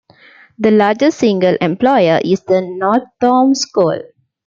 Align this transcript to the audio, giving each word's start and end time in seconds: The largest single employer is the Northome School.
The 0.57 0.71
largest 0.71 1.19
single 1.19 1.55
employer 1.61 2.19
is 2.25 2.41
the 2.41 2.59
Northome 2.59 3.53
School. 3.55 4.01